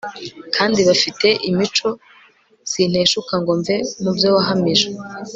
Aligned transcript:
kandi 0.55 0.79
bafite 0.89 1.27
imicosinteshukangomve 1.49 3.75
mubyowahamije 4.03 4.89